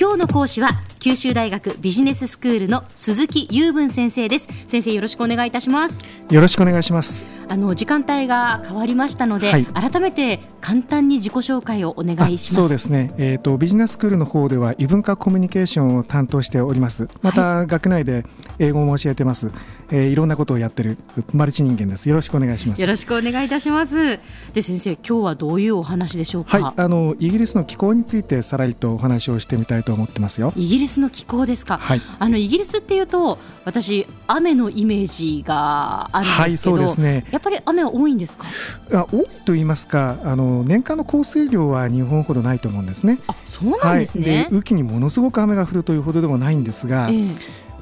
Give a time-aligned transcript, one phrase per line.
[0.00, 4.48] 今日の講師は九州大学ビジネススクールの鈴木雄文先生です。
[4.66, 5.98] 先生よろしくお願いいたします。
[6.28, 7.24] よろしくお願いします。
[7.48, 12.54] あの時間帯が変わりましたので、はい、改めて簡単に自己紹介をお願いします。
[12.54, 13.14] そうですね。
[13.16, 17.08] えっ、ー、とビジネススクールの方では異文化コミュニケーションを担当しております。
[17.22, 18.26] また、はい、学内で
[18.58, 19.52] 英語も教えてます、
[19.90, 20.98] えー、いろんなことをやってる
[21.32, 22.08] マルチ人間です。
[22.08, 22.80] よろしくお願いします。
[22.82, 24.18] よろしくお願いいたします。
[24.52, 26.60] で先生今日はどういうお話でしょうか？
[26.60, 26.74] はい。
[26.76, 30.52] あのイギリスの気候についてさらりとお話をしてみたいと思ってますよ。
[30.54, 38.46] イギリスの気候ですか、はい、あのイギリスっていうと私雨のイメージがあるんですけど、はい、そうですね、やっぱり雨は多いんですか？
[38.92, 43.20] あ多いと言いますかあの年間の降水量は日本ほどないと思うんですね。
[43.28, 47.36] あそうなんですね、はい、雨季にものすごく雨が降るというほどでもないんですが、えー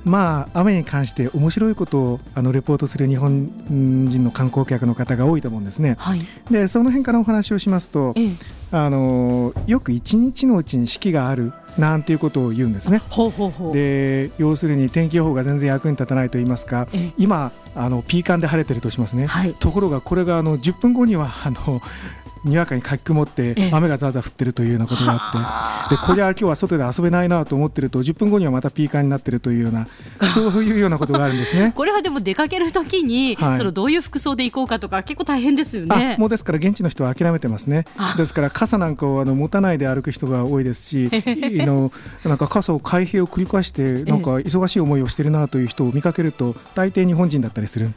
[0.06, 5.97] まあ、雨に関して面白いことをあのレポートする日本人の観光客の方が多いと思うんですね。
[5.98, 8.30] はい、でその辺からお話をしますと、ええ、
[8.70, 13.02] あのよく一日のうちに四季があるなんていうことを言うんですね。
[13.11, 19.27] ほうほうほうで要するに天気予報が全然役に立たないと言いますか、え今あのピーカンで晴れてるとしますね。
[19.27, 21.83] はい、ところがこれがあの10分後にはあの
[22.45, 25.97] にわかにかき曇って雨がざわざわ降ってるというようなことがあって。
[25.97, 29.87] でこりゃ今日は外で遊べないなと思ってると10分後にはまたピーカーになってるというような
[30.34, 31.73] そういうようなことがあるんですね。
[31.77, 36.17] これはでも出かけるときに、はい、そのどういう服装で行こうかとか結構大変ですよね。
[36.19, 37.84] もうですから現地の人は諦めてますね。
[38.17, 41.93] ですから傘なんかをあの持たないで歩く人が多いですしの
[42.25, 47.93] なんか傘を開閉を繰り返してなんか忙しい思いをしてるなという人を見かけると大抵日本人だったりする。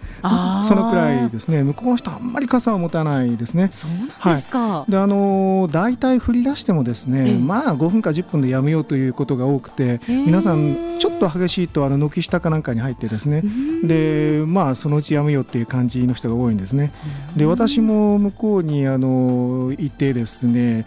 [0.68, 1.64] そのくらいですね。
[1.64, 3.70] 向こうの人あんまり傘を持たないですね。
[3.72, 13.44] そうなんですか、はい、であの大体降り出してもですね、まあ5分か10分でやめようということが多くて皆さんちょっと激しいとあの軒下かなんかに入ってですね。
[13.84, 16.92] でまあそのうちやめようっていう感じの人が多いんですね。
[17.36, 20.86] で私も向こうにあのいてですね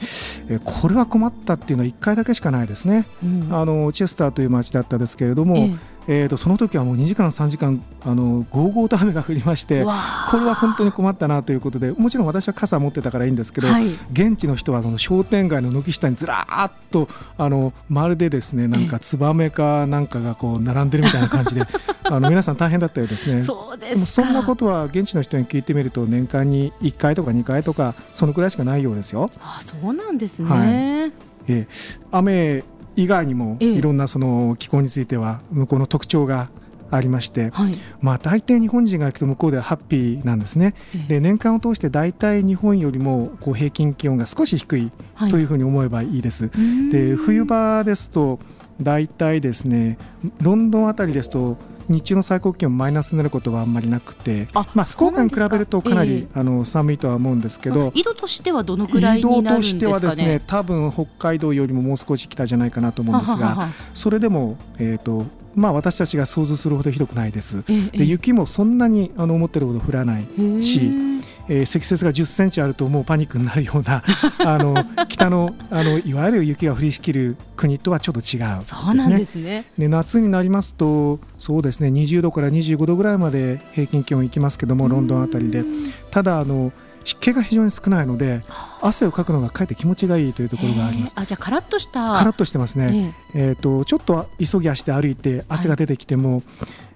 [0.64, 3.06] これは困ったっていうのは1回だけしかないですね、
[3.50, 5.68] あのチェスターという町だったですけれども、
[6.08, 21.62] えー、とその時はもう2時間、3時間あのごうごうと雨が降りましてこれは本当に困ったなということでもちろん私は傘持ってたからいいんですけど、はい、現地の人はその商店街の軒下にずらーっとあのまるでですねなんかツバメかなんかがこう並んでるみたいな感じで
[22.04, 23.42] あの皆さん大変だったようですね。
[23.44, 29.30] そうですそんなことは現地の人に聞いてみると年間に1回とか2回とかそのくらいしかないようですよ。
[29.40, 31.12] あそうなんですね、はい。
[31.48, 31.66] え。
[32.10, 32.64] 雨
[32.96, 36.48] 以外にもいろんなその気候については向こうの特徴が
[36.92, 40.74] ありまして、はい、まあ大体日本人が行くと向こうではハッピーなんですね。
[41.08, 44.92] で年間を通して大体日本よりもこう平均気温が少し低い
[45.30, 46.44] というふうに思えばいいです。
[46.44, 48.38] はい、で冬場ですと
[48.80, 49.98] 大体ですね
[50.40, 51.56] ロンドンあたりですと
[51.88, 70.24] 日中の最高気温マイナスになることはあんまりなくてまあ、福岡に比べるとかなり、えー、あの寒いとは思うんですけど、まあ、緯度としてはどのくらいになるんですか、ね、緯度としてはですね多分北海道よりももう少し北じゃないかなと思うんですがそれでも、えーとまあ、私たちが想像するほどひどくないです、えー、で雪もそんなにあの思ってるほど降らない
[70.62, 71.12] し
[71.48, 74.02] えー、積雪が10センチあるともうパニックになるような
[74.44, 74.76] あの
[75.08, 78.58] 北のあのいわゆる雪が降りしきる国とはちょっと違うね。
[78.62, 79.66] そうなんですね。
[79.78, 85.64] で夏になりますとそうですね20度から25度ぐらいまで平均気温いきますけどもロンドンあたりで。
[86.10, 86.72] ただあの
[87.04, 88.40] 湿気が非常に少ないので
[88.80, 91.12] 汗をかくのがかえって気持ちがいいというところがあります。
[91.16, 92.14] あじゃあカラッとした。
[92.14, 93.14] カラッとしてますね。
[93.34, 96.42] えー、とちょっと急ぎ足で歩いて汗が出てきても、はい、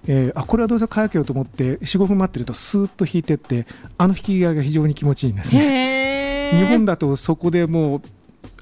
[0.07, 3.65] えー、あこれはどうせ乾けようと思って45分待ってるとスーッと引いてって
[3.97, 6.51] あの引き際が非常に気持ちいいんですね。
[6.51, 8.01] 日本だとそこでもう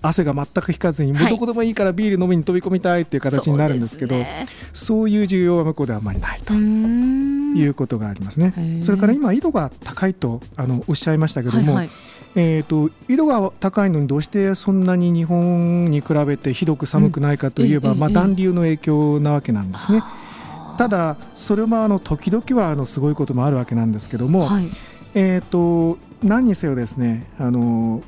[0.02, 4.16] 汗が全く引かずに、もうどこでもいいからビール飲みに飛び込みたいっていう形になるんですけど、
[4.74, 6.54] そういう需要は向こうではあまりないと
[7.56, 8.82] いうことがありますね。
[8.84, 11.96] それから今、緯度が高いとあのおっしゃいましたけども、はいはい。
[12.38, 20.04] えーと、緯度が高いのにどうしてそんなに日本に比べてひどく寒くないかといえば、うん、まあ、暖流の影響なわけなんですね。
[20.78, 24.70] ただそれもあの時々はあのすごいこともあるわけなんですけども、はい、
[25.14, 28.04] えーと、何にせよですねあの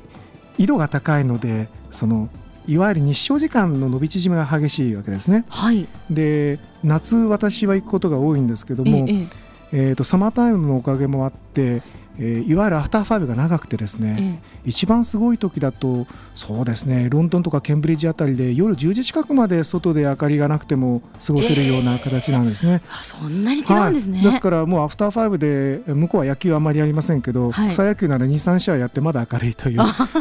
[0.58, 2.28] 緯度が高いのでその
[2.68, 5.44] いわゆる日照時間の伸び縮みが激しいわけですね。
[5.48, 9.28] はい、で夏私は行くことが多いんですけども、ええ
[9.72, 11.82] えーとサマータイムのおかげもあって
[12.18, 22.82] えー、いわゆるアフターファイブが長くてですね、え一番すごい時だとそうですねロンドンとかケンブリッジあたりで夜10時近くまで外で明かりがなくても過ごせるような形なんですね。
[22.84, 29.78] えー、そんなに違うんですね、はい、ですからもうアフターファイブで向こうは野球あんまりやりませんけど、はい、草野球なら23試合やってまだ明るいという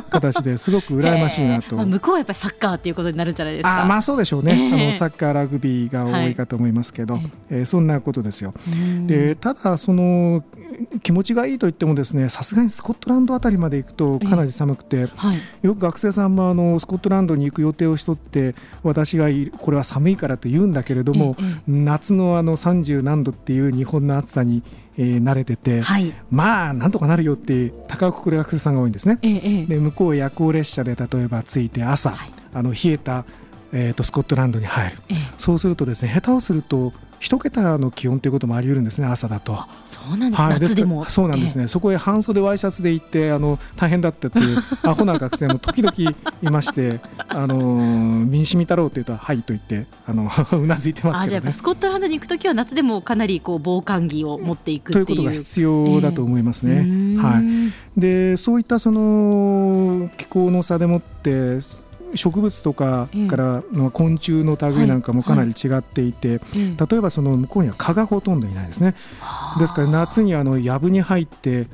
[0.09, 3.83] 形ですごく羨ましいなと、えー、向こうはやっぱりサッカーっていうことになるんじゃないですか。
[3.83, 8.53] あまあそうでしょうね、あのサッカーラグビーが多いかと思いますけど、はい、えー、そんなことですよ。
[9.05, 10.43] でただその
[11.07, 19.27] 気持ちがいいと言ってもですねさすがにスコットランドあたりまで行くとかなり寒くて、はい、よく学生さんもあのスコットランドに行く予定をしとって私が
[19.57, 24.63] これは寒いからと言うんだけれども、夏のあの30何度っていう日本の暑さに
[24.99, 29.19] えー、慣れてて、はい、まあなんとかなるよって高くくる学生さんが多いんですね。
[29.21, 33.23] ええ、で向こう夜行列車で例えば着いて朝、はい、あの冷えた、
[33.71, 39.59] えーと、スコットランドに入る、え、そうするとですね下手をすると一桁の気温ということもあり得るんですね朝だと。
[39.85, 41.09] そうなんです、はい、夏でも。
[41.09, 45.93] そうなんですね、えそこへ半袖ワイシャツで行ってあの大変だったっていう アホな学生も時々
[46.41, 56.73] いましてあの民主味太郎というとはいと言ってあの うなずいてますけど、ね、スコットランドに行くときは夏でもかなりこう防寒着を持っていくということが必要だと思いますね。
[56.73, 61.59] えー、はい、でそういったその気候の差でもって
[62.15, 68.95] 植物とかからの昆虫の類なんかもかなり違っていて、例えばその向こうには蚊がほとんどいないですね。
[69.59, 71.67] ですから夏にあの藪に入って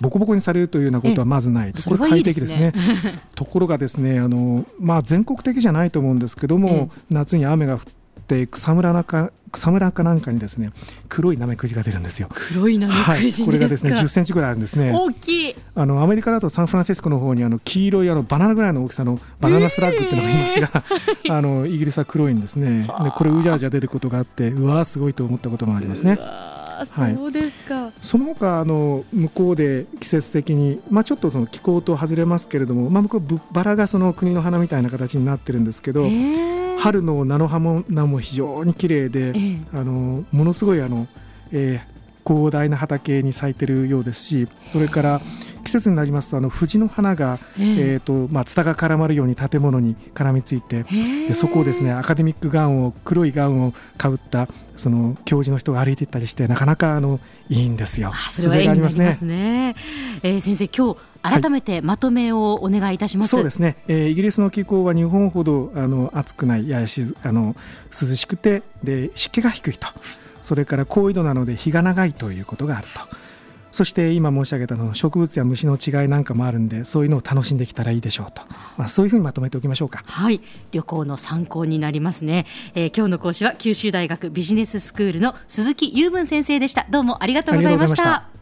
[0.00, 2.72] ボコボコにされるというようなことはまずない、これ快適ですね。
[3.34, 8.01] ところがですねあの、まあ、全国的じゃないと思うんですけども、夏に雨が降って
[8.46, 10.72] 草むら中草むらかなんかにですね
[11.08, 12.28] 黒いナメクジが出るんですよ。
[12.32, 14.92] 黒いナメクジ、はい、これがですね10センチぐらいあるんですね。
[14.92, 15.56] 大きい。
[15.74, 20.70] あのアメリカだとサンフランシスコの方にあの黄色いあのバナナぐらいの大きさのバナナスラッグっていうのがいますが、
[21.24, 22.88] えー、あのイギリスは黒いんですね。
[23.04, 26.18] でこれうじゃうじゃ出ることがあってうわーすごいと思ったこともありますね。
[26.84, 41.06] そうですか、はい、その他あの向こうで季節的に、まあ、ちょっとその気候と外れますけれども、まあ、向こうバラがその国の花みたいな形になってるんですけど、えー春の菜の花も非常に綺麗で、えー、あのものすごいあの、
[41.52, 45.20] えー、広大な畑に咲いてるようですしそれから
[45.62, 50.84] 季節になりますとあの藤の花が、えー、えーとまあ、ツタが絡まるように建物に絡みついて
[51.28, 58.12] でそこをですねアカデミックガウンを黒いガウンをかぶったその教授の人が歩いていったりしてなかなかあのいいんですよ。
[58.14, 59.12] あそれはありますね。
[59.12, 59.76] すね
[60.22, 63.36] えー、先生今日改めてまとめをお願いいたします。
[63.36, 67.54] はい、そうですね、えー、イギリスの気候は日本ほどあの暑くないややしあの
[67.90, 69.86] 涼しくてで湿気が低いと、
[70.40, 73.21] それから高緯度なので日が長いということがあると。
[73.72, 78.42] そして今申し上げたの植物や虫の違いなんかもあるんでそういうのを楽しんできたらいいでしょうと、
[78.76, 80.04] まあ、そういうふうにまとめておきましょうか。
[80.06, 80.40] はい。
[80.70, 86.86] 旅行の参考になりますね、えー、今日の講師は九州大学ビジネススクールの鈴木雄文先生でした。
[86.90, 88.41] どうもありがとうございました